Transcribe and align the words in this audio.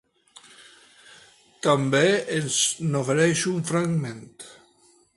També 1.69 2.03
ens 2.39 2.59
n’ofereix 2.89 3.47
un 3.55 3.65
fragment. 3.75 4.29